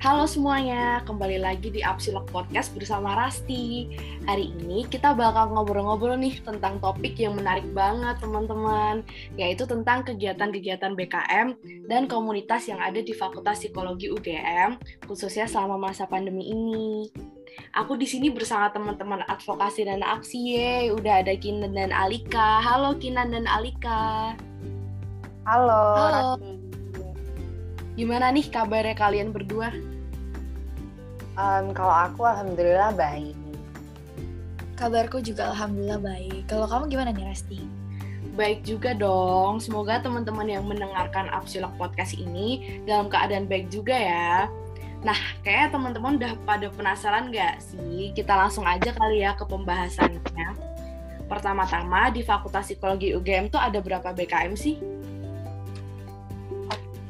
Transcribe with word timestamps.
Halo 0.00 0.24
semuanya, 0.24 1.04
kembali 1.04 1.44
lagi 1.44 1.68
di 1.68 1.84
Apsilog 1.84 2.24
Podcast 2.32 2.72
bersama 2.72 3.12
Rasti. 3.20 3.84
Hari 4.24 4.48
ini 4.48 4.88
kita 4.88 5.12
bakal 5.12 5.52
ngobrol-ngobrol 5.52 6.16
nih 6.16 6.40
tentang 6.40 6.80
topik 6.80 7.20
yang 7.20 7.36
menarik 7.36 7.68
banget 7.76 8.16
teman-teman, 8.16 9.04
yaitu 9.36 9.68
tentang 9.68 10.00
kegiatan-kegiatan 10.08 10.96
BKM 10.96 11.52
dan 11.84 12.08
komunitas 12.08 12.64
yang 12.64 12.80
ada 12.80 13.04
di 13.04 13.12
Fakultas 13.12 13.60
Psikologi 13.60 14.08
UGM, 14.08 14.80
khususnya 15.04 15.44
selama 15.44 15.76
masa 15.76 16.08
pandemi 16.08 16.48
ini. 16.48 17.12
Aku 17.76 18.00
di 18.00 18.08
sini 18.08 18.32
bersama 18.32 18.72
teman-teman 18.72 19.20
advokasi 19.28 19.84
dan 19.84 20.00
aksi 20.00 20.38
ye. 20.40 20.96
Udah 20.96 21.20
ada 21.20 21.36
Kinan 21.36 21.76
dan 21.76 21.92
Alika. 21.92 22.64
Halo 22.64 22.96
Kinan 22.96 23.36
dan 23.36 23.44
Alika. 23.44 24.32
Halo. 25.44 25.84
Halo. 25.92 26.59
Gimana 28.00 28.32
nih 28.32 28.48
kabarnya 28.48 28.96
kalian 28.96 29.28
berdua? 29.28 29.68
Um, 31.36 31.76
kalau 31.76 31.92
aku 31.92 32.24
alhamdulillah 32.24 32.96
baik. 32.96 33.36
Kabarku 34.72 35.20
juga 35.20 35.52
alhamdulillah 35.52 36.00
baik. 36.00 36.48
Kalau 36.48 36.64
kamu 36.64 36.96
gimana 36.96 37.12
nih 37.12 37.28
Resti? 37.28 37.60
Baik 38.40 38.64
juga 38.64 38.96
dong. 38.96 39.60
Semoga 39.60 40.00
teman-teman 40.00 40.48
yang 40.48 40.64
mendengarkan 40.64 41.28
Apsilog 41.28 41.76
Podcast 41.76 42.16
ini 42.16 42.80
dalam 42.88 43.12
keadaan 43.12 43.44
baik 43.44 43.68
juga 43.68 43.92
ya. 43.92 44.48
Nah, 45.04 45.20
kayak 45.44 45.76
teman-teman 45.76 46.16
udah 46.16 46.40
pada 46.48 46.72
penasaran 46.72 47.28
nggak 47.28 47.60
sih? 47.60 48.16
Kita 48.16 48.32
langsung 48.32 48.64
aja 48.64 48.96
kali 48.96 49.28
ya 49.28 49.36
ke 49.36 49.44
pembahasannya. 49.44 50.56
Pertama-tama 51.28 52.08
di 52.08 52.24
Fakultas 52.24 52.64
Psikologi 52.64 53.12
UGM 53.12 53.52
tuh 53.52 53.60
ada 53.60 53.76
berapa 53.84 54.08
BKM 54.16 54.56
sih? 54.56 54.80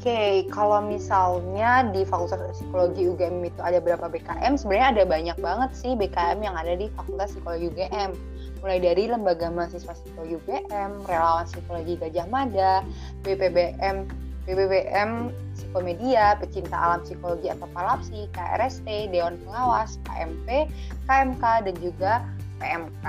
Okay, 0.00 0.48
kalau 0.48 0.80
misalnya 0.80 1.92
di 1.92 2.08
Fakultas 2.08 2.56
Psikologi 2.56 3.04
UGM 3.04 3.44
itu 3.44 3.60
ada 3.60 3.84
berapa 3.84 4.08
BKM? 4.08 4.56
Sebenarnya 4.56 4.88
ada 4.96 5.04
banyak 5.04 5.36
banget 5.44 5.76
sih 5.76 5.92
BKM 5.92 6.40
yang 6.40 6.56
ada 6.56 6.72
di 6.72 6.88
Fakultas 6.96 7.36
Psikologi 7.36 7.68
UGM. 7.68 8.16
Mulai 8.64 8.80
dari 8.80 9.12
Lembaga 9.12 9.52
Mahasiswa 9.52 9.92
Psikologi 9.92 10.40
UGM, 10.40 11.04
Relawan 11.04 11.44
Psikologi 11.44 12.00
Gajah 12.00 12.24
Mada, 12.32 12.80
BPBM, 13.28 14.08
BPBM 14.48 15.36
Psikomedia, 15.52 16.32
Pecinta 16.40 16.80
Alam 16.80 17.04
Psikologi 17.04 17.52
atau 17.52 17.68
Palapsi, 17.76 18.24
KRST, 18.32 19.12
Dewan 19.12 19.36
Pengawas, 19.44 20.00
KMP, 20.08 20.64
KMK, 21.04 21.44
dan 21.68 21.76
juga 21.76 22.12
PMK. 22.56 23.04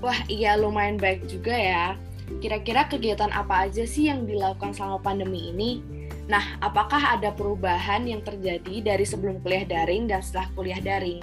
Wah, 0.00 0.20
iya 0.32 0.56
lumayan 0.56 0.96
baik 0.96 1.28
juga 1.28 1.52
ya. 1.52 1.92
Kira-kira 2.40 2.88
kegiatan 2.88 3.32
apa 3.32 3.68
aja 3.68 3.84
sih 3.84 4.08
yang 4.08 4.24
dilakukan 4.24 4.72
selama 4.72 5.00
pandemi 5.00 5.52
ini? 5.52 5.84
Nah, 6.24 6.56
apakah 6.64 7.16
ada 7.20 7.32
perubahan 7.36 8.08
yang 8.08 8.24
terjadi 8.24 8.80
dari 8.80 9.04
sebelum 9.04 9.44
kuliah 9.44 9.68
daring 9.68 10.08
dan 10.08 10.24
setelah 10.24 10.48
kuliah 10.56 10.80
daring? 10.80 11.20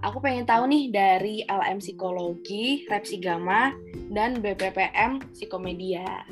Aku 0.00 0.16
pengen 0.22 0.48
tahu 0.48 0.64
nih 0.70 0.88
dari 0.88 1.44
LM 1.44 1.82
Psikologi, 1.82 2.88
Repsi 2.88 3.20
Gama, 3.20 3.74
dan 4.08 4.40
BPPM 4.40 5.20
Psikomedia. 5.36 6.24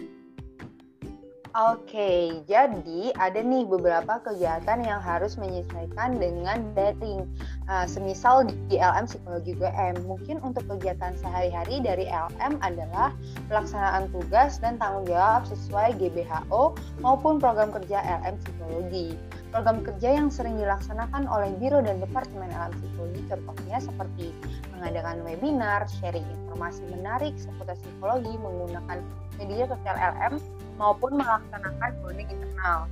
Oke, 1.57 2.45
jadi 2.45 3.09
ada 3.17 3.41
nih 3.41 3.65
beberapa 3.65 4.21
kegiatan 4.21 4.85
yang 4.85 5.01
harus 5.01 5.41
menyesuaikan 5.41 6.21
dengan 6.21 6.61
daring. 6.77 7.25
Uh, 7.69 7.85
semisal 7.89 8.49
di 8.69 8.77
LM 8.81 9.09
Psikologi 9.09 9.57
UGM, 9.57 10.05
mungkin 10.05 10.41
untuk 10.45 10.65
kegiatan 10.69 11.17
sehari-hari 11.17 11.81
dari 11.81 12.09
LM 12.09 12.61
adalah 12.61 13.17
pelaksanaan 13.49 14.13
tugas 14.13 14.61
dan 14.61 14.77
tanggung 14.77 15.09
jawab 15.09 15.45
sesuai 15.49 15.97
GBHO 15.97 16.77
maupun 17.01 17.41
program 17.41 17.73
kerja 17.73 18.01
LM 18.25 18.37
Psikologi. 18.41 19.17
Program 19.49 19.81
kerja 19.81 20.21
yang 20.21 20.29
sering 20.29 20.61
dilaksanakan 20.61 21.25
oleh 21.29 21.53
Biro 21.57 21.81
dan 21.81 21.97
Departemen 22.01 22.53
LM 22.53 22.73
Psikologi 22.77 23.21
contohnya 23.29 23.81
seperti 23.81 24.33
mengadakan 24.77 25.25
webinar, 25.25 25.85
sharing 26.01 26.25
informasi 26.25 26.85
menarik 26.93 27.37
seputar 27.37 27.77
psikologi 27.81 28.33
menggunakan 28.41 29.01
media 29.37 29.65
sosial 29.69 29.97
LM 29.97 30.41
maupun 30.79 31.19
melaksanakan 31.19 31.91
bonding 32.01 32.31
internal. 32.31 32.87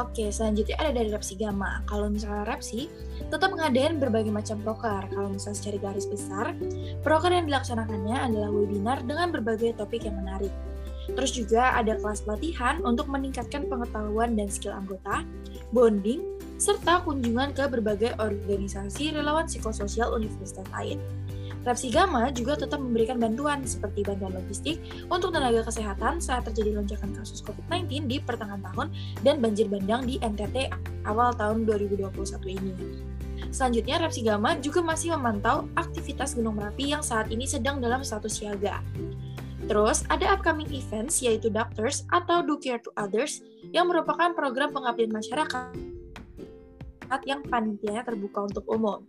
Oke, 0.00 0.32
selanjutnya 0.32 0.80
ada 0.80 0.90
dari 0.96 1.12
Repsi 1.12 1.36
Gama. 1.36 1.84
Kalau 1.84 2.08
misalnya 2.08 2.48
Repsi, 2.48 2.88
tetap 3.28 3.52
mengadain 3.52 4.00
berbagai 4.00 4.32
macam 4.32 4.56
proker. 4.64 5.04
Kalau 5.12 5.28
misalnya 5.28 5.58
secara 5.60 5.78
garis 5.84 6.08
besar, 6.08 6.56
proker 7.04 7.28
yang 7.28 7.44
dilaksanakannya 7.44 8.16
adalah 8.16 8.48
webinar 8.48 9.04
dengan 9.04 9.28
berbagai 9.28 9.76
topik 9.76 10.08
yang 10.08 10.16
menarik. 10.16 10.50
Terus 11.12 11.36
juga 11.36 11.76
ada 11.76 12.00
kelas 12.00 12.24
pelatihan 12.24 12.80
untuk 12.88 13.10
meningkatkan 13.12 13.68
pengetahuan 13.68 14.32
dan 14.32 14.48
skill 14.48 14.72
anggota, 14.72 15.28
bonding, 15.76 16.24
serta 16.56 17.04
kunjungan 17.04 17.52
ke 17.52 17.64
berbagai 17.68 18.16
organisasi 18.16 19.12
relawan 19.12 19.44
psikososial 19.44 20.14
universitas 20.14 20.64
lain. 20.72 20.96
Rapsi 21.62 21.94
Gama 21.94 22.34
juga 22.34 22.58
tetap 22.58 22.82
memberikan 22.82 23.22
bantuan 23.22 23.62
seperti 23.62 24.02
bantuan 24.02 24.34
logistik 24.34 24.82
untuk 25.06 25.30
tenaga 25.30 25.62
kesehatan 25.62 26.18
saat 26.18 26.42
terjadi 26.50 26.74
lonjakan 26.82 27.14
kasus 27.14 27.38
COVID-19 27.46 28.10
di 28.10 28.18
pertengahan 28.18 28.58
tahun 28.66 28.90
dan 29.22 29.38
banjir 29.38 29.70
bandang 29.70 30.02
di 30.02 30.18
NTT 30.18 30.74
awal 31.06 31.30
tahun 31.38 31.62
2021 31.62 32.10
ini. 32.50 32.74
Selanjutnya, 33.54 34.02
Rapsi 34.02 34.26
Gama 34.26 34.58
juga 34.58 34.82
masih 34.82 35.14
memantau 35.14 35.70
aktivitas 35.78 36.34
Gunung 36.34 36.58
Merapi 36.58 36.90
yang 36.90 37.02
saat 37.04 37.30
ini 37.30 37.46
sedang 37.46 37.78
dalam 37.78 38.02
status 38.02 38.42
siaga. 38.42 38.82
Terus, 39.70 40.02
ada 40.10 40.34
upcoming 40.34 40.66
events 40.74 41.22
yaitu 41.22 41.46
Doctors 41.46 42.02
atau 42.10 42.42
Do 42.42 42.58
Care 42.58 42.82
to 42.82 42.90
Others 42.98 43.46
yang 43.70 43.86
merupakan 43.86 44.34
program 44.34 44.74
pengabdian 44.74 45.14
masyarakat 45.14 45.70
yang 47.28 47.44
panitianya 47.44 48.08
terbuka 48.08 48.48
untuk 48.48 48.64
umum 48.72 49.04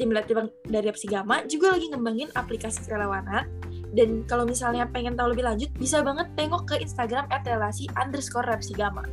tim 0.00 0.12
tim 0.12 0.48
dari 0.68 0.88
Apsigama 0.88 1.44
juga 1.48 1.74
lagi 1.76 1.92
ngembangin 1.92 2.28
aplikasi 2.36 2.84
kerelawanan 2.84 3.48
dan 3.92 4.24
kalau 4.24 4.48
misalnya 4.48 4.88
pengen 4.88 5.14
tahu 5.14 5.36
lebih 5.36 5.44
lanjut 5.44 5.68
bisa 5.76 6.00
banget 6.00 6.28
tengok 6.32 6.64
ke 6.64 6.80
Instagram 6.80 7.28
@relasi 7.44 7.88
underscore 7.96 8.48
Rapsigama. 8.48 9.04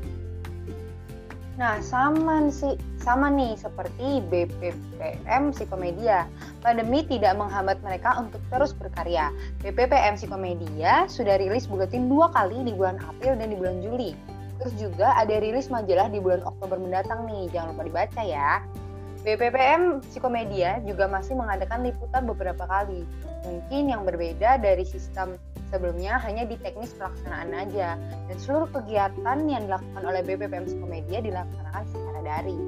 Nah, 1.60 1.76
sama 1.84 2.48
sih 2.48 2.80
sama 3.04 3.28
nih 3.28 3.60
seperti 3.60 4.24
BPPM 4.32 5.52
Psikomedia. 5.52 6.24
Pandemi 6.64 7.04
tidak 7.04 7.36
menghambat 7.36 7.84
mereka 7.84 8.16
untuk 8.16 8.40
terus 8.48 8.72
berkarya. 8.72 9.28
BPPM 9.60 10.16
Psikomedia 10.16 11.04
sudah 11.12 11.36
rilis 11.36 11.68
buletin 11.68 12.08
dua 12.08 12.32
kali 12.32 12.64
di 12.64 12.72
bulan 12.72 12.96
April 13.04 13.36
dan 13.36 13.52
di 13.52 13.60
bulan 13.60 13.84
Juli. 13.84 14.16
Terus 14.64 14.74
juga 14.80 15.12
ada 15.20 15.36
rilis 15.36 15.68
majalah 15.68 16.08
di 16.08 16.24
bulan 16.24 16.48
Oktober 16.48 16.80
mendatang 16.80 17.28
nih, 17.28 17.52
jangan 17.52 17.76
lupa 17.76 17.84
dibaca 17.92 18.22
ya. 18.24 18.64
BPPM 19.20 20.00
Psikomedia 20.00 20.80
juga 20.88 21.04
masih 21.12 21.36
mengadakan 21.36 21.84
liputan 21.84 22.24
beberapa 22.24 22.64
kali. 22.64 23.04
Mungkin 23.44 23.92
yang 23.92 24.08
berbeda 24.08 24.60
dari 24.64 24.88
sistem 24.88 25.36
sebelumnya 25.68 26.16
hanya 26.24 26.48
di 26.48 26.56
teknis 26.56 26.96
pelaksanaan 26.96 27.52
aja. 27.52 28.00
Dan 28.00 28.38
seluruh 28.40 28.72
kegiatan 28.72 29.38
yang 29.44 29.68
dilakukan 29.68 30.04
oleh 30.08 30.24
BPPM 30.24 30.64
Psikomedia 30.64 31.20
dilaksanakan 31.20 31.84
secara 31.92 32.20
daring. 32.24 32.62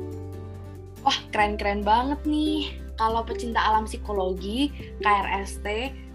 Wah, 1.08 1.18
keren-keren 1.32 1.88
banget 1.88 2.20
nih. 2.28 2.76
Kalau 3.00 3.26
pecinta 3.26 3.58
alam 3.58 3.90
psikologi, 3.90 4.70
KRST, 5.02 5.66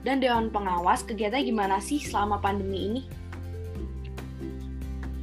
dan 0.06 0.22
Dewan 0.22 0.52
Pengawas, 0.52 1.02
kegiatannya 1.02 1.48
gimana 1.48 1.76
sih 1.82 1.98
selama 1.98 2.38
pandemi 2.38 2.78
ini? 2.86 3.02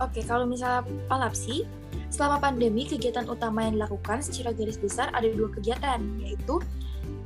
Oke, 0.03 0.19
kalau 0.27 0.43
misalnya 0.43 0.83
Palapsi, 1.07 1.63
Selama 2.13 2.37
pandemi, 2.37 2.85
kegiatan 2.85 3.25
utama 3.25 3.65
yang 3.65 3.81
dilakukan 3.81 4.21
secara 4.21 4.53
garis 4.53 4.77
besar 4.77 5.09
ada 5.17 5.25
dua 5.33 5.49
kegiatan, 5.49 5.97
yaitu 6.21 6.61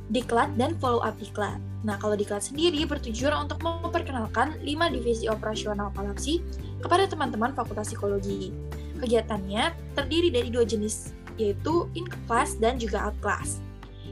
diklat 0.08 0.48
dan 0.56 0.72
follow 0.80 1.04
up 1.04 1.12
diklat. 1.20 1.60
Nah, 1.84 2.00
kalau 2.00 2.16
diklat 2.16 2.40
sendiri 2.40 2.88
bertujuan 2.88 3.36
untuk 3.36 3.60
memperkenalkan 3.60 4.56
5 4.64 4.96
divisi 4.96 5.28
operasional 5.28 5.92
Palapsi 5.92 6.40
kepada 6.80 7.04
teman-teman 7.04 7.52
Fakultas 7.52 7.92
Psikologi. 7.92 8.48
Kegiatannya 8.96 9.76
terdiri 9.92 10.32
dari 10.32 10.48
dua 10.48 10.64
jenis, 10.64 11.12
yaitu 11.36 11.84
in 11.92 12.08
class 12.24 12.56
dan 12.56 12.80
juga 12.80 13.12
out 13.12 13.16
class. 13.20 13.60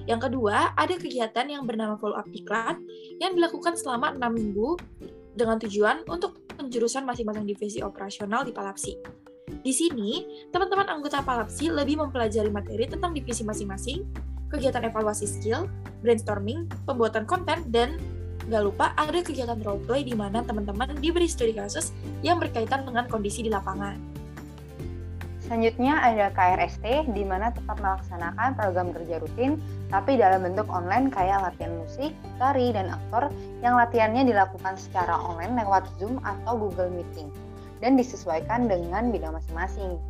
Yang 0.05 0.29
kedua, 0.29 0.77
ada 0.77 0.93
kegiatan 0.93 1.49
yang 1.49 1.65
bernama 1.65 1.97
follow 1.97 2.21
up 2.21 2.29
diklat 2.29 2.77
yang 3.17 3.33
dilakukan 3.33 3.81
selama 3.81 4.13
6 4.13 4.29
minggu 4.29 4.77
dengan 5.33 5.57
tujuan 5.57 6.05
untuk 6.05 6.37
penjurusan 6.53 7.09
masing-masing 7.09 7.49
divisi 7.49 7.81
operasional 7.81 8.45
di 8.45 8.53
Palapsi. 8.53 9.25
Di 9.67 9.75
sini, 9.75 10.23
teman-teman 10.55 10.87
anggota 10.87 11.27
Palapsi 11.27 11.67
lebih 11.67 11.99
mempelajari 11.99 12.47
materi 12.55 12.87
tentang 12.87 13.11
divisi 13.11 13.43
masing-masing, 13.43 14.07
kegiatan 14.47 14.87
evaluasi 14.87 15.27
skill, 15.27 15.67
brainstorming, 16.07 16.71
pembuatan 16.87 17.27
konten, 17.27 17.67
dan 17.75 17.99
gak 18.47 18.63
lupa 18.63 18.95
ada 18.95 19.19
kegiatan 19.27 19.59
roleplay 19.59 20.07
di 20.07 20.15
mana 20.15 20.47
teman-teman 20.47 20.95
diberi 21.03 21.27
studi 21.27 21.51
kasus 21.51 21.91
yang 22.23 22.39
berkaitan 22.39 22.87
dengan 22.87 23.11
kondisi 23.11 23.43
di 23.43 23.51
lapangan. 23.51 23.99
Selanjutnya 25.43 25.99
ada 25.99 26.31
KRST, 26.31 27.11
di 27.11 27.27
mana 27.27 27.51
tetap 27.51 27.83
melaksanakan 27.83 28.55
program 28.55 28.95
kerja 28.95 29.19
rutin, 29.19 29.59
tapi 29.91 30.15
dalam 30.15 30.47
bentuk 30.47 30.71
online 30.71 31.11
kayak 31.11 31.43
latihan 31.43 31.75
musik, 31.75 32.15
tari, 32.39 32.71
dan 32.71 32.95
aktor 32.95 33.35
yang 33.67 33.75
latihannya 33.75 34.31
dilakukan 34.31 34.79
secara 34.79 35.19
online 35.19 35.59
lewat 35.59 35.91
Zoom 35.99 36.23
atau 36.23 36.55
Google 36.55 36.95
Meeting. 36.95 37.35
Dan 37.81 37.99
disesuaikan 37.99 38.69
dengan 38.71 39.11
bidang 39.13 39.37
masing-masing. 39.37 40.01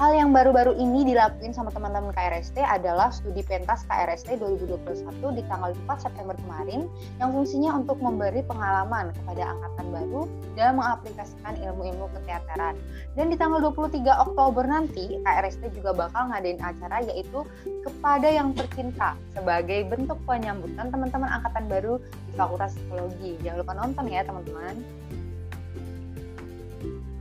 Hal 0.00 0.16
yang 0.16 0.32
baru-baru 0.32 0.72
ini 0.80 1.04
dilakuin 1.04 1.52
sama 1.52 1.68
teman-teman 1.68 2.16
KRST 2.16 2.56
adalah 2.64 3.12
studi 3.12 3.44
pentas 3.44 3.84
KRST 3.84 4.40
2021 4.40 5.04
di 5.36 5.44
tanggal 5.44 5.76
4 5.84 6.04
September 6.08 6.32
kemarin 6.32 6.88
yang 7.20 7.28
fungsinya 7.28 7.76
untuk 7.76 8.00
memberi 8.00 8.40
pengalaman 8.48 9.12
kepada 9.12 9.52
angkatan 9.52 9.86
baru 9.92 10.22
dalam 10.56 10.80
mengaplikasikan 10.80 11.60
ilmu-ilmu 11.60 12.08
keteateran. 12.18 12.74
Dan 13.20 13.28
di 13.28 13.36
tanggal 13.36 13.60
23 13.68 14.00
Oktober 14.32 14.64
nanti 14.64 15.20
KRST 15.20 15.76
juga 15.76 15.92
bakal 15.92 16.32
ngadain 16.32 16.58
acara 16.64 17.04
yaitu 17.12 17.44
kepada 17.84 18.32
yang 18.32 18.56
tercinta 18.56 19.12
sebagai 19.36 19.92
bentuk 19.92 20.16
penyambutan 20.24 20.88
teman-teman 20.88 21.28
angkatan 21.28 21.68
baru 21.68 22.00
di 22.00 22.32
Fakultas 22.40 22.72
Psikologi. 22.80 23.36
Jangan 23.44 23.60
lupa 23.60 23.72
nonton 23.76 24.08
ya 24.08 24.24
teman-teman. 24.24 24.80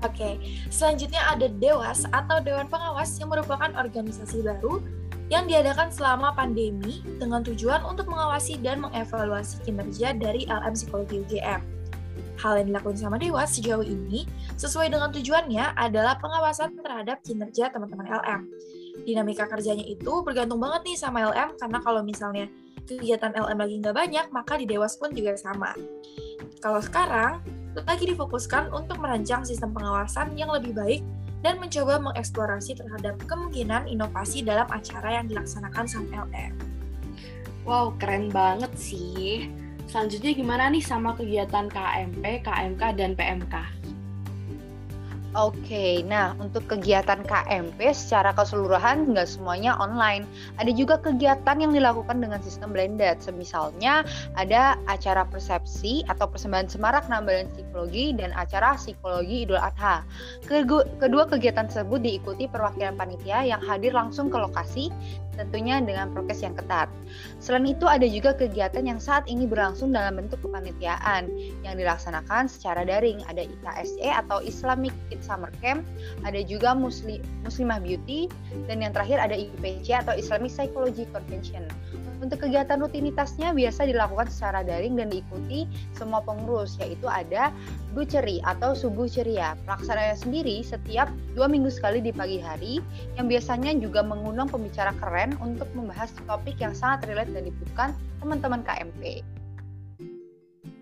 Oke, 0.02 0.42
selanjutnya 0.74 1.22
ada 1.30 1.46
Dewas 1.46 2.10
atau 2.10 2.42
Dewan 2.42 2.66
Pengawas 2.66 3.22
yang 3.22 3.30
merupakan 3.30 3.70
organisasi 3.78 4.42
baru 4.42 4.82
yang 5.30 5.48
diadakan 5.48 5.94
selama 5.94 6.36
pandemi 6.36 7.06
dengan 7.22 7.40
tujuan 7.46 7.86
untuk 7.88 8.10
mengawasi 8.10 8.60
dan 8.60 8.84
mengevaluasi 8.84 9.64
kinerja 9.64 10.18
dari 10.18 10.44
LM 10.50 10.74
Psikologi 10.76 11.24
UGM. 11.24 11.62
Hal 12.42 12.58
yang 12.58 12.74
dilakukan 12.74 12.98
sama 12.98 13.22
Dewas 13.22 13.54
sejauh 13.54 13.86
ini 13.86 14.26
sesuai 14.58 14.90
dengan 14.90 15.14
tujuannya 15.14 15.78
adalah 15.78 16.18
pengawasan 16.18 16.74
terhadap 16.74 17.22
kinerja 17.22 17.70
teman-teman 17.70 18.10
LM. 18.10 18.42
Dinamika 19.06 19.46
kerjanya 19.46 19.86
itu 19.86 20.26
bergantung 20.26 20.58
banget 20.58 20.82
nih 20.84 20.98
sama 20.98 21.30
LM 21.30 21.56
karena 21.62 21.80
kalau 21.80 22.02
misalnya 22.02 22.50
kegiatan 22.90 23.32
LM 23.38 23.58
lagi 23.62 23.76
nggak 23.80 23.96
banyak, 23.96 24.26
maka 24.34 24.58
di 24.58 24.66
Dewas 24.66 24.98
pun 24.98 25.14
juga 25.14 25.38
sama. 25.38 25.72
Kalau 26.60 26.82
sekarang, 26.82 27.40
lagi 27.88 28.06
difokuskan 28.12 28.72
untuk 28.76 29.00
merancang 29.00 29.48
sistem 29.48 29.72
pengawasan 29.72 30.36
yang 30.36 30.52
lebih 30.52 30.76
baik 30.76 31.02
dan 31.42 31.58
mencoba 31.58 31.98
mengeksplorasi 31.98 32.78
terhadap 32.78 33.18
kemungkinan 33.26 33.90
inovasi 33.90 34.46
dalam 34.46 34.70
acara 34.70 35.22
yang 35.22 35.26
dilaksanakan 35.32 35.86
sama 35.90 36.28
LM. 36.30 36.54
Wow, 37.66 37.94
keren 37.98 38.30
banget 38.30 38.74
sih. 38.78 39.50
Selanjutnya 39.90 40.32
gimana 40.34 40.72
nih 40.72 40.82
sama 40.82 41.14
kegiatan 41.18 41.68
KMP, 41.68 42.46
KMK, 42.46 42.82
dan 42.96 43.12
PMK? 43.18 43.81
Oke, 45.32 46.04
nah 46.04 46.36
untuk 46.44 46.68
kegiatan 46.68 47.24
KMP 47.24 47.96
secara 47.96 48.36
keseluruhan 48.36 49.16
nggak 49.16 49.32
semuanya 49.32 49.80
online. 49.80 50.28
Ada 50.60 50.76
juga 50.76 51.00
kegiatan 51.00 51.56
yang 51.56 51.72
dilakukan 51.72 52.20
dengan 52.20 52.44
sistem 52.44 52.76
blended. 52.76 53.24
Semisalnya 53.24 54.04
ada 54.36 54.76
acara 54.92 55.24
persepsi 55.24 56.04
atau 56.12 56.28
persembahan 56.28 56.68
semarak 56.68 57.08
nambahan 57.08 57.48
psikologi 57.56 58.12
dan 58.12 58.36
acara 58.36 58.76
psikologi 58.76 59.48
Idul 59.48 59.64
Adha. 59.64 60.04
Kedua 61.00 61.24
kegiatan 61.24 61.72
tersebut 61.72 62.04
diikuti 62.04 62.52
perwakilan 62.52 63.00
panitia 63.00 63.48
yang 63.48 63.64
hadir 63.64 63.96
langsung 63.96 64.28
ke 64.28 64.36
lokasi 64.36 64.92
tentunya 65.40 65.80
dengan 65.80 66.12
prokes 66.12 66.44
yang 66.44 66.54
ketat. 66.60 66.92
Selain 67.40 67.64
itu 67.64 67.88
ada 67.88 68.04
juga 68.04 68.36
kegiatan 68.36 68.84
yang 68.84 69.00
saat 69.00 69.24
ini 69.32 69.48
berlangsung 69.48 69.96
dalam 69.96 70.20
bentuk 70.20 70.44
kepanitiaan 70.44 71.32
yang 71.64 71.80
dilaksanakan 71.80 72.52
secara 72.52 72.84
daring. 72.84 73.24
Ada 73.32 73.48
IKSE 73.48 74.12
atau 74.12 74.44
Islamic 74.44 74.92
Summer 75.22 75.54
Camp, 75.64 75.86
ada 76.26 76.42
juga 76.44 76.74
Muslim, 76.76 77.22
Muslimah 77.46 77.80
Beauty, 77.80 78.28
dan 78.68 78.82
yang 78.84 78.92
terakhir 78.92 79.22
ada 79.22 79.38
IPC 79.38 79.94
atau 79.94 80.14
Islamic 80.18 80.52
Psychology 80.52 81.08
Convention. 81.14 81.66
Untuk 82.22 82.46
kegiatan 82.46 82.78
rutinitasnya 82.78 83.50
biasa 83.50 83.90
dilakukan 83.90 84.30
secara 84.30 84.62
daring 84.62 84.94
dan 84.94 85.10
diikuti 85.10 85.66
semua 85.98 86.22
pengurus, 86.22 86.78
yaitu 86.78 87.10
ada 87.10 87.50
Buceri 87.98 88.38
atau 88.46 88.78
Subuh 88.78 89.10
Ceria. 89.10 89.58
Pelaksanaannya 89.66 90.18
sendiri 90.22 90.62
setiap 90.62 91.10
dua 91.34 91.50
minggu 91.50 91.74
sekali 91.74 91.98
di 91.98 92.14
pagi 92.14 92.38
hari, 92.38 92.78
yang 93.18 93.26
biasanya 93.26 93.74
juga 93.82 94.06
mengundang 94.06 94.54
pembicara 94.54 94.94
keren 95.02 95.34
untuk 95.42 95.66
membahas 95.74 96.14
topik 96.30 96.62
yang 96.62 96.78
sangat 96.78 97.10
relate 97.10 97.34
dan 97.34 97.50
dibutuhkan 97.50 97.90
teman-teman 98.22 98.62
KMP. 98.62 99.26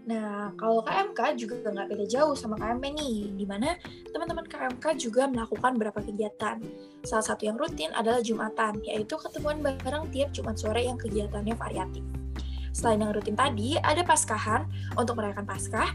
Nah, 0.09 0.49
kalau 0.57 0.81
KMK 0.81 1.37
juga 1.37 1.69
nggak 1.69 1.85
beda 1.93 2.05
jauh 2.09 2.33
sama 2.33 2.57
KMP 2.57 2.97
nih, 2.97 3.29
di 3.37 3.45
mana 3.45 3.77
teman-teman 4.09 4.41
KMK 4.49 4.97
juga 4.97 5.29
melakukan 5.29 5.77
beberapa 5.77 6.01
kegiatan. 6.01 6.57
Salah 7.05 7.25
satu 7.29 7.45
yang 7.45 7.61
rutin 7.61 7.93
adalah 7.93 8.17
Jumatan, 8.17 8.81
yaitu 8.81 9.13
ketemuan 9.21 9.61
bareng 9.61 10.09
tiap 10.09 10.33
Jumat 10.33 10.57
sore 10.57 10.81
yang 10.81 10.97
kegiatannya 10.97 11.53
variatif. 11.53 12.01
Selain 12.73 12.97
yang 12.97 13.13
rutin 13.13 13.37
tadi, 13.37 13.77
ada 13.77 14.01
Paskahan 14.01 14.65
untuk 14.97 15.21
merayakan 15.21 15.45
Paskah, 15.45 15.93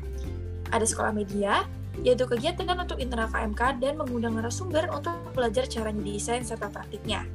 ada 0.70 0.86
sekolah 0.86 1.10
media, 1.10 1.66
yaitu 2.06 2.22
kegiatan 2.22 2.70
untuk 2.78 3.02
internal 3.02 3.26
KMK 3.34 3.82
dan 3.82 3.98
mengundang 3.98 4.38
narasumber 4.38 4.94
untuk 4.94 5.10
belajar 5.34 5.66
cara 5.66 5.90
desain 5.90 6.46
serta 6.46 6.70
praktiknya. 6.70 7.26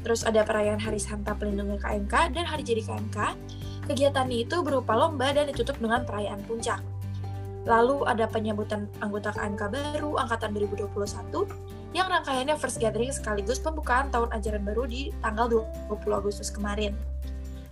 Terus 0.00 0.24
ada 0.24 0.40
perayaan 0.40 0.80
Hari 0.80 1.00
Santa 1.00 1.36
Pelindungan 1.36 1.76
KMK 1.76 2.32
dan 2.32 2.44
Hari 2.48 2.64
Jadi 2.64 2.80
KMK, 2.80 3.18
Kegiatan 3.84 4.28
itu 4.32 4.64
berupa 4.64 4.96
lomba 4.96 5.28
dan 5.36 5.52
ditutup 5.52 5.76
dengan 5.76 6.08
perayaan 6.08 6.40
puncak. 6.48 6.80
Lalu 7.64 8.04
ada 8.04 8.28
penyambutan 8.28 8.88
anggota 9.00 9.32
KMK 9.32 9.62
baru 9.72 10.20
angkatan 10.20 10.52
2021 10.52 11.94
yang 11.96 12.10
rangkaiannya 12.10 12.56
first 12.60 12.76
gathering 12.80 13.12
sekaligus 13.12 13.62
pembukaan 13.62 14.12
tahun 14.12 14.28
ajaran 14.36 14.64
baru 14.66 14.84
di 14.84 15.14
tanggal 15.24 15.48
20 15.88 16.00
Agustus 16.12 16.52
kemarin. 16.52 16.92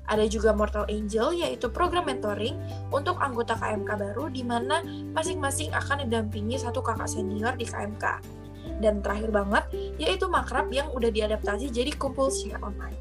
Ada 0.09 0.27
juga 0.27 0.51
Mortal 0.53 0.85
Angel, 0.91 1.33
yaitu 1.33 1.71
program 1.71 2.05
mentoring 2.05 2.59
untuk 2.91 3.17
anggota 3.23 3.55
KMK 3.55 3.91
baru 3.97 4.29
di 4.29 4.43
mana 4.43 4.83
masing-masing 5.15 5.71
akan 5.73 6.05
didampingi 6.05 6.59
satu 6.59 6.83
kakak 6.83 7.07
senior 7.09 7.55
di 7.55 7.65
KMK. 7.65 8.21
Dan 8.83 9.01
terakhir 9.01 9.31
banget, 9.31 9.65
yaitu 9.99 10.27
Makrab 10.27 10.71
yang 10.75 10.91
udah 10.91 11.11
diadaptasi 11.11 11.71
jadi 11.71 11.95
kumpul 11.95 12.31
secara 12.35 12.63
online. 12.67 12.99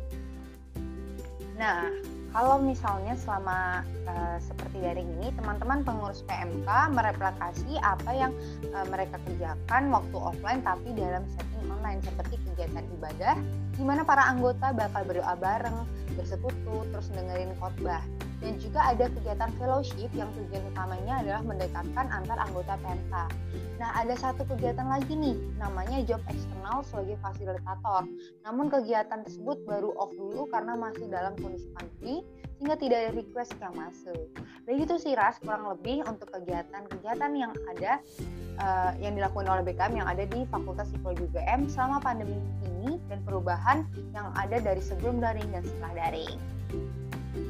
Nah, 1.57 1.89
kalau 2.31 2.57
misalnya 2.63 3.13
selama 3.19 3.83
uh, 4.07 4.37
seperti 4.39 4.79
daring 4.79 5.07
ini 5.19 5.35
teman-teman 5.35 5.83
pengurus 5.83 6.23
PMK 6.25 6.67
mereplikasi 6.95 7.75
apa 7.83 8.11
yang 8.15 8.31
uh, 8.71 8.87
mereka 8.87 9.19
kerjakan 9.27 9.91
waktu 9.91 10.15
offline 10.15 10.63
tapi 10.63 10.95
dalam 10.95 11.27
setting 11.35 11.67
online 11.67 11.99
seperti 11.99 12.39
kegiatan 12.47 12.87
ibadah 12.99 13.35
di 13.75 13.83
mana 13.83 14.03
para 14.07 14.27
anggota 14.27 14.75
bakal 14.75 15.01
berdoa 15.07 15.35
bareng, 15.39 15.77
bersekutu, 16.15 16.75
terus 16.91 17.07
dengerin 17.13 17.53
khotbah. 17.57 18.03
Dan 18.41 18.57
juga 18.57 18.81
ada 18.89 19.05
kegiatan 19.05 19.53
fellowship 19.61 20.09
yang 20.17 20.25
tujuan 20.33 20.65
utamanya 20.73 21.21
adalah 21.21 21.41
mendekatkan 21.45 22.05
antar 22.09 22.37
anggota 22.41 22.73
PMK. 22.81 23.13
Nah, 23.77 23.89
ada 23.93 24.13
satu 24.17 24.41
kegiatan 24.49 24.89
lagi 24.89 25.13
nih, 25.13 25.37
namanya 25.61 26.01
job 26.05 26.21
eksternal 26.25 26.81
sebagai 26.81 27.21
fasilitator. 27.21 28.09
Namun 28.41 28.73
kegiatan 28.73 29.21
tersebut 29.21 29.61
baru 29.69 29.93
off 29.93 30.09
dulu 30.17 30.49
karena 30.49 30.73
masih 30.73 31.05
dalam 31.05 31.37
kondisi 31.37 31.69
pandemi, 31.77 32.25
sehingga 32.57 32.77
tidak 32.77 32.97
ada 32.97 33.11
request 33.17 33.53
yang 33.57 33.73
masuk. 33.77 34.21
Begitu 34.65 34.93
sih 35.01 35.13
Ras, 35.17 35.37
kurang 35.41 35.65
lebih 35.69 36.05
untuk 36.05 36.29
kegiatan-kegiatan 36.33 37.31
yang 37.33 37.53
ada 37.73 38.01
uh, 38.61 38.91
yang 39.01 39.17
dilakukan 39.17 39.49
oleh 39.49 39.63
BKM 39.65 39.93
yang 39.97 40.09
ada 40.09 40.25
di 40.29 40.45
Fakultas 40.49 40.89
Psikologi 40.93 41.25
UGM 41.29 41.69
selama 41.69 41.97
pandemi 42.01 42.37
ini 42.37 42.70
dan 43.09 43.19
perubahan 43.25 43.85
yang 44.13 44.29
ada 44.33 44.57
dari 44.61 44.81
sebelum 44.81 45.21
daring 45.21 45.49
dan 45.53 45.63
setelah 45.65 46.07
daring. 46.07 46.35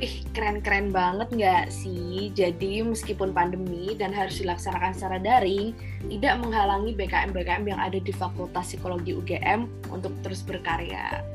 Ih, 0.02 0.26
keren-keren 0.34 0.94
banget 0.94 1.30
nggak 1.34 1.66
sih? 1.74 2.30
Jadi 2.34 2.86
meskipun 2.86 3.34
pandemi 3.34 3.98
dan 3.98 4.14
harus 4.14 4.38
dilaksanakan 4.38 4.94
secara 4.94 5.18
daring, 5.18 5.74
tidak 6.06 6.38
menghalangi 6.42 6.94
BKM-BKM 6.98 7.64
yang 7.66 7.82
ada 7.82 7.98
di 7.98 8.14
Fakultas 8.14 8.70
Psikologi 8.74 9.18
UGM 9.18 9.66
untuk 9.90 10.14
terus 10.22 10.46
berkarya. 10.46 11.26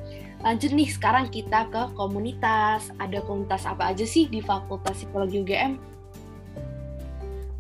Lanjut 0.47 0.71
nih, 0.75 0.91
sekarang 0.91 1.27
kita 1.31 1.67
ke 1.75 1.83
komunitas. 1.99 2.95
Ada 3.03 3.23
komunitas 3.27 3.67
apa 3.67 3.91
aja 3.91 4.07
sih 4.07 4.31
di 4.31 4.39
Fakultas 4.39 5.03
Psikologi 5.03 5.43
UGM? 5.43 5.96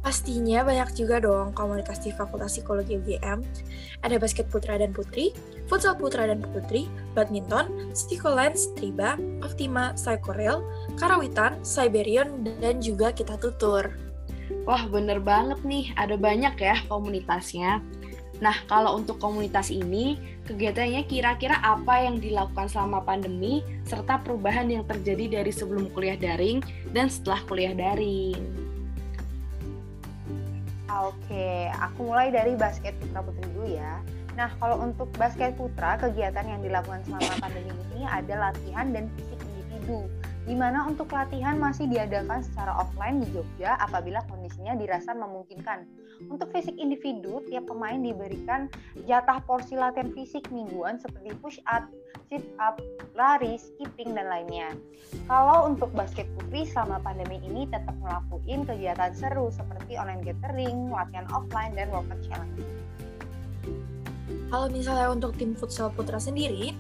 Pastinya 0.07 0.63
banyak 0.63 0.95
juga 0.95 1.19
dong 1.19 1.51
komunitas 1.51 1.99
di 1.99 2.15
Fakultas 2.15 2.55
Psikologi 2.55 2.95
UGM. 2.95 3.43
Ada 4.07 4.23
basket 4.23 4.47
putra 4.47 4.79
dan 4.79 4.95
putri, 4.95 5.35
futsal 5.67 5.99
putra 5.99 6.31
dan 6.31 6.47
putri, 6.47 6.87
badminton, 7.19 7.91
Psikolens, 7.91 8.71
Triba, 8.79 9.19
Optima, 9.43 9.99
Psychorail, 9.99 10.63
Karawitan, 10.95 11.59
Siberian, 11.67 12.47
dan 12.63 12.79
juga 12.79 13.11
kita 13.11 13.35
tutur. 13.35 13.91
Wah, 14.63 14.87
bener 14.87 15.19
banget 15.19 15.59
nih. 15.67 15.91
Ada 15.99 16.15
banyak 16.15 16.55
ya 16.55 16.79
komunitasnya. 16.87 17.83
Nah, 18.39 18.63
kalau 18.71 18.95
untuk 19.03 19.19
komunitas 19.19 19.75
ini, 19.75 20.23
kegiatannya 20.47 21.03
kira-kira 21.11 21.59
apa 21.67 22.07
yang 22.07 22.23
dilakukan 22.23 22.71
selama 22.71 23.03
pandemi, 23.03 23.67
serta 23.83 24.23
perubahan 24.23 24.71
yang 24.71 24.87
terjadi 24.87 25.43
dari 25.43 25.51
sebelum 25.51 25.91
kuliah 25.91 26.15
daring 26.15 26.63
dan 26.95 27.11
setelah 27.11 27.43
kuliah 27.51 27.75
daring. 27.75 28.66
Oke, 30.97 31.69
aku 31.77 32.09
mulai 32.09 32.33
dari 32.33 32.57
basket 32.57 32.97
putra 32.97 33.21
putri 33.21 33.45
dulu 33.53 33.69
ya. 33.69 34.01
Nah, 34.37 34.49
kalau 34.61 34.81
untuk 34.81 35.13
basket 35.17 35.53
putra, 35.57 36.01
kegiatan 36.01 36.45
yang 36.45 36.61
dilakukan 36.65 37.05
selama 37.05 37.37
pandemi 37.41 37.73
ini 37.93 38.05
ada 38.09 38.49
latihan 38.49 38.93
dan 38.93 39.09
fisik 39.17 39.41
individu. 39.45 40.09
Di 40.47 40.55
mana 40.55 40.87
untuk 40.87 41.11
latihan 41.11 41.59
masih 41.59 41.91
diadakan 41.91 42.39
secara 42.39 42.71
offline 42.79 43.19
di 43.19 43.27
Jogja 43.35 43.75
apabila 43.83 44.23
kondisinya 44.31 44.79
dirasa 44.79 45.11
memungkinkan. 45.11 45.83
Untuk 46.31 46.55
fisik 46.55 46.79
individu, 46.79 47.43
tiap 47.51 47.67
pemain 47.67 47.99
diberikan 47.99 48.71
jatah 49.05 49.43
porsi 49.43 49.75
latihan 49.75 50.15
fisik 50.15 50.47
mingguan 50.55 51.03
seperti 51.03 51.35
push 51.43 51.59
up, 51.67 51.91
sit 52.31 52.47
up, 52.63 52.79
lari, 53.19 53.59
skipping, 53.59 54.15
dan 54.15 54.31
lainnya. 54.31 54.71
Kalau 55.27 55.67
untuk 55.67 55.91
basket 55.93 56.31
putri 56.39 56.63
selama 56.65 57.03
pandemi 57.03 57.43
ini 57.43 57.67
tetap 57.67 57.99
melakukan 57.99 58.65
kegiatan 58.71 59.13
seru 59.19 59.51
seperti 59.51 59.99
online 59.99 60.23
gathering, 60.23 60.89
latihan 60.95 61.27
offline, 61.35 61.75
dan 61.75 61.91
workout 61.91 62.23
challenge. 62.23 62.63
Kalau 64.47 64.71
misalnya 64.71 65.11
untuk 65.11 65.35
tim 65.35 65.59
futsal 65.59 65.91
putra 65.91 66.23
sendiri, 66.23 66.71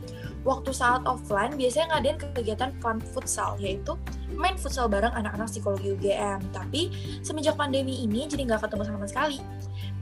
waktu 0.46 0.70
saat 0.70 1.02
offline 1.10 1.58
biasanya 1.58 1.98
ngadain 1.98 2.16
kegiatan 2.32 2.70
fun 2.78 3.02
futsal, 3.02 3.58
yaitu 3.58 3.98
main 4.38 4.54
futsal 4.54 4.86
bareng 4.86 5.10
anak-anak 5.10 5.50
psikologi 5.50 5.92
UGM. 5.98 6.38
Tapi 6.54 6.94
semenjak 7.26 7.58
pandemi 7.58 8.06
ini 8.06 8.30
jadi 8.30 8.46
nggak 8.46 8.70
ketemu 8.70 8.84
sama 8.86 9.06
sekali. 9.10 9.42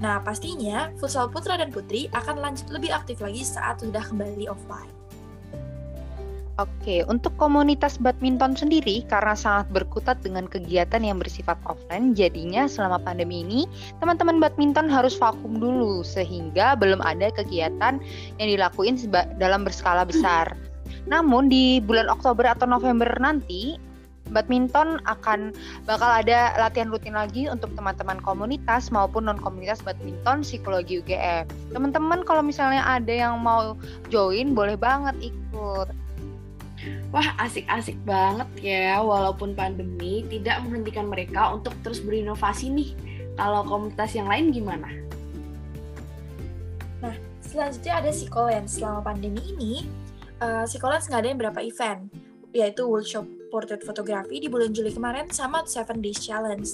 Nah, 0.05 0.21
pastinya 0.21 0.93
futsal 1.01 1.33
putra 1.33 1.57
dan 1.57 1.73
putri 1.73 2.13
akan 2.13 2.45
lanjut 2.45 2.69
lebih 2.69 2.93
aktif 2.93 3.25
lagi 3.25 3.41
saat 3.41 3.81
sudah 3.81 4.05
kembali 4.05 4.53
offline. 4.53 5.04
Oke, 6.63 7.03
untuk 7.11 7.35
komunitas 7.35 7.99
badminton 7.99 8.55
sendiri 8.55 9.03
karena 9.11 9.35
sangat 9.35 9.67
berkutat 9.75 10.23
dengan 10.23 10.47
kegiatan 10.47 11.03
yang 11.03 11.19
bersifat 11.19 11.59
offline, 11.67 12.15
jadinya 12.15 12.71
selama 12.71 13.03
pandemi 13.03 13.43
ini 13.43 13.67
teman-teman 13.99 14.39
badminton 14.39 14.87
harus 14.87 15.19
vakum 15.19 15.59
dulu 15.59 16.07
sehingga 16.07 16.79
belum 16.79 17.03
ada 17.03 17.35
kegiatan 17.35 17.99
yang 18.39 18.49
dilakuin 18.55 18.95
dalam 19.43 19.67
berskala 19.67 20.07
besar. 20.07 20.55
Namun 21.11 21.51
di 21.51 21.83
bulan 21.83 22.07
Oktober 22.07 22.47
atau 22.47 22.71
November 22.71 23.11
nanti 23.19 23.75
badminton 24.31 25.03
akan 25.11 25.51
bakal 25.91 26.07
ada 26.07 26.55
latihan 26.55 26.87
rutin 26.87 27.19
lagi 27.19 27.51
untuk 27.51 27.75
teman-teman 27.75 28.23
komunitas 28.23 28.95
maupun 28.95 29.27
non 29.27 29.43
komunitas 29.43 29.83
badminton 29.83 30.47
psikologi 30.47 31.03
UGM. 31.03 31.51
Teman-teman 31.75 32.23
kalau 32.23 32.47
misalnya 32.47 32.87
ada 32.87 33.11
yang 33.11 33.43
mau 33.43 33.75
join 34.07 34.55
boleh 34.55 34.79
banget 34.79 35.35
ikut. 35.35 36.04
Wah, 37.15 37.31
asik-asik 37.39 37.95
banget 38.03 38.51
ya. 38.59 38.99
Walaupun 38.99 39.55
pandemi 39.55 40.27
tidak 40.27 40.67
menghentikan 40.67 41.07
mereka 41.07 41.55
untuk 41.55 41.71
terus 41.87 42.03
berinovasi 42.03 42.75
nih. 42.75 42.91
Kalau 43.39 43.63
komunitas 43.63 44.19
yang 44.19 44.27
lain 44.27 44.51
gimana? 44.51 44.91
Nah, 46.99 47.15
selanjutnya 47.39 48.03
ada 48.03 48.11
Psikolens. 48.11 48.75
Selama 48.75 49.15
pandemi 49.15 49.39
ini, 49.47 49.87
uh, 50.43 50.67
Psikolens 50.67 51.07
ngadain 51.07 51.39
beberapa 51.39 51.63
event, 51.63 52.11
yaitu 52.51 52.83
workshop 52.83 53.31
portrait 53.55 53.87
fotografi 53.87 54.43
di 54.43 54.51
bulan 54.51 54.75
Juli 54.75 54.91
kemarin 54.91 55.31
sama 55.31 55.63
Seven 55.71 56.03
Days 56.03 56.19
Challenge. 56.19 56.67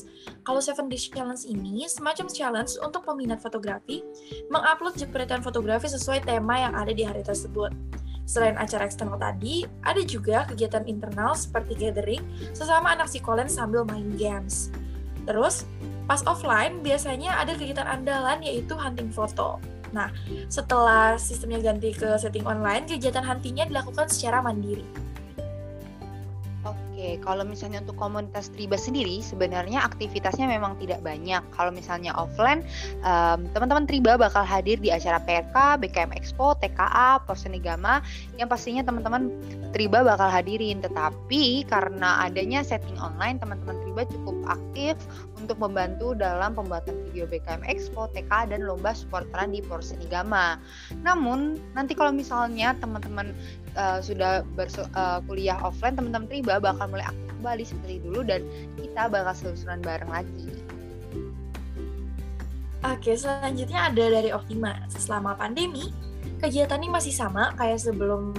Kalau 0.48 0.64
Seven 0.64 0.88
Days 0.88 1.04
Challenge 1.12 1.44
ini 1.44 1.84
semacam 1.84 2.32
challenge 2.32 2.80
untuk 2.80 3.04
peminat 3.04 3.44
fotografi 3.44 4.00
mengupload 4.48 4.96
jepretan 4.96 5.44
fotografi 5.44 5.92
sesuai 5.92 6.24
tema 6.24 6.56
yang 6.56 6.72
ada 6.72 6.96
di 6.96 7.04
hari 7.04 7.20
tersebut. 7.20 7.99
Selain 8.30 8.54
acara 8.54 8.86
eksternal 8.86 9.18
tadi, 9.18 9.66
ada 9.82 9.98
juga 10.06 10.46
kegiatan 10.46 10.86
internal 10.86 11.34
seperti 11.34 11.74
gathering 11.74 12.22
sesama 12.54 12.94
anak 12.94 13.10
psikolen 13.10 13.50
sambil 13.50 13.82
main 13.82 14.06
games. 14.14 14.70
Terus, 15.26 15.66
pas 16.06 16.22
offline 16.30 16.78
biasanya 16.78 17.42
ada 17.42 17.58
kegiatan 17.58 17.90
andalan 17.90 18.38
yaitu 18.46 18.78
hunting 18.78 19.10
foto. 19.10 19.58
Nah, 19.90 20.14
setelah 20.46 21.18
sistemnya 21.18 21.58
ganti 21.58 21.90
ke 21.90 22.06
setting 22.22 22.46
online, 22.46 22.86
kegiatan 22.86 23.26
huntingnya 23.26 23.66
dilakukan 23.66 24.06
secara 24.06 24.38
mandiri. 24.38 24.86
Kalau 27.24 27.42
misalnya 27.46 27.80
untuk 27.80 27.96
komunitas 27.96 28.52
Triba 28.52 28.76
sendiri, 28.76 29.24
sebenarnya 29.24 29.82
aktivitasnya 29.84 30.46
memang 30.46 30.76
tidak 30.78 31.00
banyak. 31.00 31.40
Kalau 31.54 31.72
misalnya 31.72 32.12
offline, 32.14 32.66
um, 33.02 33.48
teman-teman 33.56 33.88
Triba 33.88 34.20
bakal 34.20 34.44
hadir 34.44 34.76
di 34.78 34.92
acara 34.92 35.18
PRK, 35.22 35.80
BKM 35.80 36.12
Expo, 36.12 36.52
TKA, 36.60 37.24
Prosenigama, 37.24 38.04
yang 38.36 38.48
pastinya 38.50 38.84
teman-teman 38.84 39.32
Triba 39.72 40.04
bakal 40.04 40.28
hadirin. 40.28 40.82
Tetapi 40.84 41.64
karena 41.70 42.26
adanya 42.26 42.60
setting 42.60 42.98
online, 43.00 43.40
teman-teman 43.40 43.76
Triba 43.86 44.02
cukup 44.10 44.36
aktif 44.50 44.94
untuk 45.40 45.56
membantu 45.56 46.12
dalam 46.12 46.52
pembuatan 46.52 46.92
video 47.08 47.24
BKM 47.24 47.64
Expo, 47.64 48.10
TKA, 48.12 48.52
dan 48.52 48.68
lomba 48.68 48.92
supporteran 48.92 49.54
di 49.54 49.64
Prosenigama. 49.64 50.60
Namun, 51.00 51.56
nanti 51.72 51.96
kalau 51.96 52.12
misalnya 52.12 52.76
teman-teman 52.76 53.32
uh, 53.78 53.98
sudah 54.02 54.42
uh, 54.94 55.18
kuliah 55.24 55.58
offline, 55.62 55.96
teman-teman 55.96 56.28
Triba 56.28 56.58
bakal 56.58 56.89
mulai 56.90 57.06
aktif 57.08 57.30
kembali 57.40 57.64
seperti 57.64 57.96
dulu 58.04 58.20
dan 58.26 58.40
kita 58.76 59.02
bakal 59.08 59.32
selusuran 59.32 59.80
bareng 59.80 60.10
lagi. 60.12 60.46
Oke, 62.80 63.12
selanjutnya 63.12 63.92
ada 63.92 64.04
dari 64.08 64.32
Optima. 64.32 64.72
Selama 64.88 65.36
pandemi, 65.36 65.92
kegiatan 66.40 66.80
ini 66.80 66.88
masih 66.88 67.12
sama 67.12 67.52
kayak 67.56 67.76
sebelum 67.76 68.32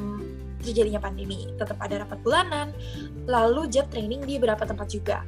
terjadinya 0.62 1.01
pandemi. 1.01 1.50
Tetap 1.58 1.77
ada 1.81 2.05
rapat 2.05 2.22
bulanan, 2.22 2.74
lalu 3.25 3.70
job 3.70 3.89
training 3.89 4.25
di 4.25 4.38
beberapa 4.38 4.65
tempat 4.65 4.88
juga. 4.89 5.22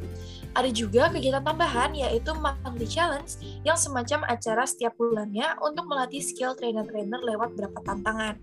Ada 0.53 0.69
juga 0.69 1.09
kegiatan 1.09 1.41
tambahan 1.41 1.97
yaitu 1.97 2.29
monthly 2.37 2.85
challenge 2.85 3.41
yang 3.65 3.73
semacam 3.73 4.21
acara 4.29 4.65
setiap 4.69 4.93
bulannya 4.97 5.57
untuk 5.65 5.89
melatih 5.89 6.21
skill 6.21 6.53
trainer-trainer 6.53 7.21
lewat 7.21 7.57
beberapa 7.57 7.81
tantangan. 7.81 8.37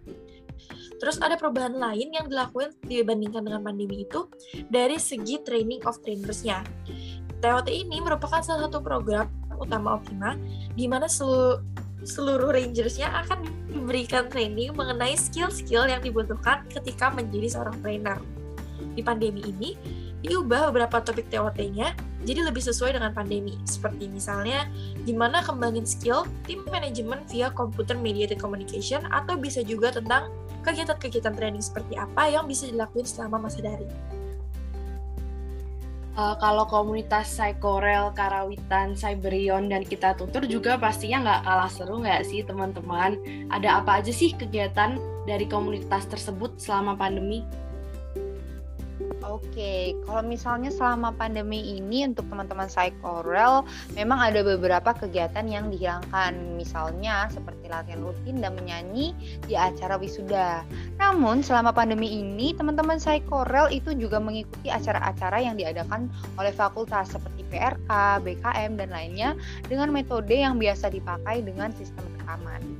Terus 1.00 1.16
ada 1.18 1.34
perubahan 1.40 1.80
lain 1.80 2.12
yang 2.12 2.28
dilakukan 2.28 2.76
dibandingkan 2.84 3.48
dengan 3.48 3.64
pandemi 3.64 4.04
itu 4.04 4.28
dari 4.68 5.00
segi 5.00 5.40
training 5.40 5.80
of 5.88 5.96
trainersnya. 6.04 6.60
TOT 7.40 7.72
ini 7.72 8.04
merupakan 8.04 8.44
salah 8.44 8.68
satu 8.68 8.84
program 8.84 9.32
utama 9.56 9.96
Optima 9.96 10.36
di 10.76 10.84
mana 10.84 11.08
seluruh 11.08 11.60
seluruh 12.00 12.52
rangersnya 12.56 13.12
akan 13.24 13.44
diberikan 13.68 14.28
training 14.32 14.72
mengenai 14.72 15.16
skill-skill 15.16 15.84
yang 15.84 16.00
dibutuhkan 16.00 16.64
ketika 16.72 17.12
menjadi 17.12 17.60
seorang 17.60 17.76
trainer. 17.84 18.16
Di 18.96 19.04
pandemi 19.04 19.44
ini, 19.44 19.76
diubah 20.24 20.72
beberapa 20.72 21.04
topik 21.04 21.28
TOT-nya 21.28 21.92
jadi 22.24 22.40
lebih 22.44 22.60
sesuai 22.60 22.96
dengan 22.96 23.12
pandemi. 23.16 23.56
Seperti 23.64 24.08
misalnya, 24.08 24.68
gimana 25.08 25.40
kembangin 25.40 25.88
skill 25.88 26.28
tim 26.44 26.64
manajemen 26.68 27.24
via 27.28 27.48
computer 27.52 27.96
mediated 27.96 28.40
communication 28.40 29.04
atau 29.08 29.36
bisa 29.36 29.64
juga 29.64 29.92
tentang 29.92 30.28
kegiatan-kegiatan 30.62 31.34
training 31.34 31.64
seperti 31.64 31.96
apa 31.96 32.28
yang 32.28 32.44
bisa 32.44 32.68
dilakuin 32.68 33.06
selama 33.06 33.48
masa 33.48 33.60
daring. 33.64 33.92
Uh, 36.18 36.34
kalau 36.36 36.66
komunitas 36.66 37.32
Psychorel, 37.32 38.10
Karawitan, 38.12 38.98
Cyberion, 38.98 39.70
dan 39.70 39.86
kita 39.86 40.18
tutur 40.18 40.42
juga 40.44 40.76
pastinya 40.76 41.22
nggak 41.22 41.40
kalah 41.46 41.70
seru 41.70 42.02
nggak 42.02 42.26
sih 42.26 42.42
teman-teman? 42.42 43.16
Ada 43.48 43.80
apa 43.80 44.02
aja 44.02 44.10
sih 44.10 44.34
kegiatan 44.34 44.98
dari 45.24 45.46
komunitas 45.46 46.10
tersebut 46.10 46.58
selama 46.58 46.98
pandemi? 46.98 47.46
Oke, 49.30 49.94
kalau 50.10 50.26
misalnya 50.26 50.74
selama 50.74 51.14
pandemi 51.14 51.78
ini 51.78 52.02
untuk 52.02 52.26
teman-teman 52.26 52.66
Psychorel 52.66 53.62
memang 53.94 54.18
ada 54.18 54.42
beberapa 54.42 54.90
kegiatan 54.90 55.46
yang 55.46 55.70
dihilangkan, 55.70 56.58
misalnya 56.58 57.30
seperti 57.30 57.70
latihan 57.70 58.02
rutin 58.02 58.42
dan 58.42 58.58
menyanyi 58.58 59.14
di 59.46 59.54
acara 59.54 59.94
wisuda. 60.02 60.66
Namun 60.98 61.46
selama 61.46 61.70
pandemi 61.70 62.10
ini 62.10 62.58
teman-teman 62.58 62.98
Psychorel 62.98 63.70
itu 63.70 63.94
juga 63.94 64.18
mengikuti 64.18 64.66
acara-acara 64.66 65.38
yang 65.38 65.54
diadakan 65.54 66.10
oleh 66.34 66.50
fakultas 66.50 67.14
seperti 67.14 67.46
PRK, 67.54 68.18
BKM 68.26 68.82
dan 68.82 68.90
lainnya 68.90 69.38
dengan 69.70 69.94
metode 69.94 70.34
yang 70.34 70.58
biasa 70.58 70.90
dipakai 70.90 71.46
dengan 71.46 71.70
sistem 71.70 72.02
rekaman. 72.18 72.79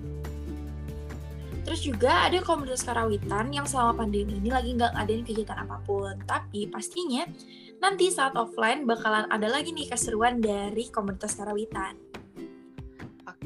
Terus 1.71 1.87
juga 1.87 2.27
ada 2.27 2.35
komunitas 2.43 2.83
karawitan 2.83 3.55
yang 3.55 3.63
selama 3.63 4.03
pandemi 4.03 4.43
ini 4.43 4.51
lagi 4.51 4.75
nggak 4.75 4.91
ngadain 4.91 5.23
kegiatan 5.23 5.55
apa 5.55 5.79
pun. 5.87 6.19
Tapi 6.27 6.67
pastinya 6.67 7.23
nanti 7.79 8.11
saat 8.11 8.35
offline 8.35 8.91
bakalan 8.91 9.31
ada 9.31 9.47
lagi 9.47 9.71
nih 9.71 9.87
keseruan 9.87 10.43
dari 10.43 10.91
komunitas 10.91 11.39
karawitan. 11.39 11.95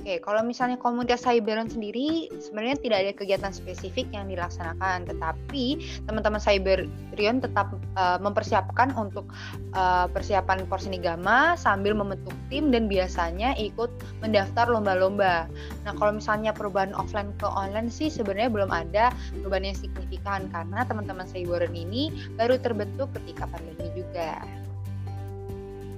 Oke, 0.04 0.20
kalau 0.20 0.44
misalnya 0.44 0.76
komunitas 0.76 1.25
Cyberon 1.25 1.64
sendiri 1.64 2.28
sebenarnya 2.37 2.76
tidak 2.76 2.99
ada 3.00 3.12
kegiatan 3.16 3.52
spesifik 3.56 4.04
yang 4.12 4.28
dilaksanakan, 4.28 5.08
tetapi 5.08 5.80
teman-teman 6.04 6.37
Cyberion 6.37 7.40
tetap 7.40 7.73
uh, 7.96 8.20
mempersiapkan 8.20 8.92
untuk 9.00 9.25
uh, 9.73 10.04
persiapan 10.12 10.68
Porsinigama 10.68 11.56
sambil 11.56 11.96
membentuk 11.96 12.37
tim 12.52 12.68
dan 12.68 12.84
biasanya 12.84 13.56
ikut 13.56 13.88
mendaftar 14.20 14.68
lomba-lomba. 14.68 15.49
Nah, 15.88 15.92
kalau 15.96 16.20
misalnya 16.20 16.52
perubahan 16.52 16.92
offline 16.92 17.32
ke 17.40 17.49
online 17.49 17.88
sih 17.88 18.12
sebenarnya 18.12 18.52
belum 18.52 18.68
ada 18.76 19.08
perubahan 19.40 19.73
yang 19.73 19.78
signifikan 19.88 20.52
karena 20.52 20.84
teman-teman 20.84 21.25
Cyberon 21.25 21.73
ini 21.73 22.12
baru 22.37 22.61
terbentuk 22.61 23.08
ketika 23.16 23.49
pandemi 23.49 23.88
juga. 23.96 24.37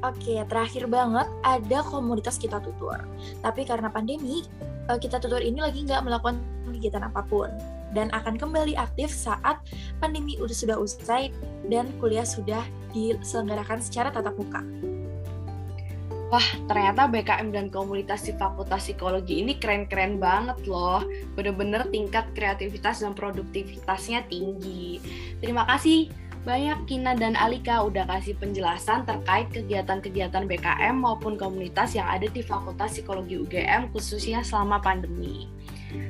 Oke, 0.05 0.37
terakhir 0.45 0.85
banget 0.93 1.25
ada 1.41 1.79
komunitas 1.89 2.37
kita 2.37 2.61
tutur. 2.61 3.01
Tapi 3.41 3.65
karena 3.65 3.89
pandemi, 3.89 4.45
eh, 4.93 4.99
kita 5.01 5.17
tutur 5.17 5.41
ini 5.41 5.65
lagi 5.65 5.85
nggak 5.85 6.05
melakukan 6.05 6.37
kegiatan 6.69 7.07
apa 7.07 7.25
pun. 7.25 7.51
dan 7.95 8.11
akan 8.13 8.37
kembali 8.37 8.77
aktif 8.77 9.09
saat 9.09 9.63
pandemi 10.03 10.37
udah 10.43 10.53
sudah 10.53 10.77
usai 10.77 11.33
dan 11.71 11.89
kuliah 12.03 12.27
sudah 12.27 12.61
diselenggarakan 12.93 13.81
secara 13.81 14.13
tatap 14.13 14.37
muka. 14.37 14.61
Wah, 16.27 16.43
ternyata 16.67 17.07
BKM 17.07 17.55
dan 17.55 17.71
komunitas 17.71 18.27
di 18.27 18.35
Fakultas 18.35 18.83
Psikologi 18.83 19.47
ini 19.47 19.63
keren-keren 19.63 20.19
banget 20.19 20.59
loh. 20.67 21.07
Bener-bener 21.39 21.87
tingkat 21.95 22.27
kreativitas 22.35 23.07
dan 23.07 23.15
produktivitasnya 23.15 24.27
tinggi. 24.27 24.99
Terima 25.39 25.63
kasih 25.71 26.11
banyak 26.47 26.79
Kina 26.87 27.19
dan 27.19 27.35
Alika 27.35 27.83
udah 27.83 28.07
kasih 28.07 28.39
penjelasan 28.39 29.03
terkait 29.03 29.51
kegiatan-kegiatan 29.51 30.47
BKM 30.47 30.95
maupun 30.95 31.35
komunitas 31.35 31.99
yang 31.99 32.07
ada 32.07 32.31
di 32.31 32.39
Fakultas 32.39 32.95
Psikologi 32.95 33.35
UGM 33.35 33.91
khususnya 33.91 34.47
selama 34.47 34.79
pandemi. 34.79 35.51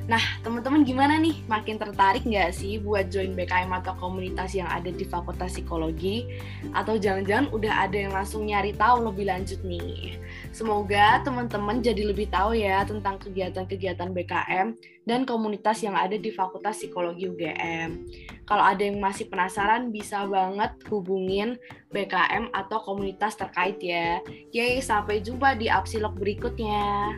Nah, 0.07 0.21
teman-teman 0.41 0.87
gimana 0.87 1.19
nih? 1.19 1.43
Makin 1.45 1.77
tertarik 1.77 2.23
nggak 2.23 2.55
sih 2.55 2.79
buat 2.79 3.11
join 3.11 3.35
BKM 3.35 3.69
atau 3.83 3.93
komunitas 3.99 4.55
yang 4.55 4.67
ada 4.71 4.87
di 4.87 5.03
Fakultas 5.03 5.53
Psikologi? 5.53 6.25
Atau 6.71 6.95
jangan-jangan 6.97 7.51
udah 7.51 7.85
ada 7.85 7.97
yang 7.97 8.13
langsung 8.15 8.47
nyari 8.47 8.73
tahu 8.73 9.11
lebih 9.11 9.27
lanjut 9.27 9.59
nih? 9.67 10.17
Semoga 10.55 11.21
teman-teman 11.21 11.83
jadi 11.83 12.07
lebih 12.07 12.31
tahu 12.31 12.55
ya 12.57 12.87
tentang 12.87 13.19
kegiatan-kegiatan 13.19 14.09
BKM 14.15 14.67
dan 15.07 15.23
komunitas 15.23 15.83
yang 15.83 15.95
ada 15.95 16.15
di 16.15 16.31
Fakultas 16.31 16.79
Psikologi 16.79 17.27
UGM. 17.27 18.07
Kalau 18.47 18.63
ada 18.63 18.79
yang 18.79 18.99
masih 19.03 19.27
penasaran, 19.27 19.91
bisa 19.91 20.23
banget 20.23 20.71
hubungin 20.87 21.59
BKM 21.91 22.51
atau 22.55 22.79
komunitas 22.79 23.35
terkait 23.35 23.75
ya. 23.83 24.23
Yeay, 24.55 24.79
sampai 24.79 25.19
jumpa 25.19 25.59
di 25.59 25.67
Apsilog 25.67 26.15
berikutnya. 26.15 27.11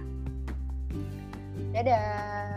Dadah. 1.70 2.49